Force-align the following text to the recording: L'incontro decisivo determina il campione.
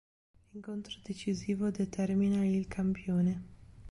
L'incontro 0.55 0.93
decisivo 1.03 1.69
determina 1.69 2.43
il 2.43 2.67
campione. 2.67 3.41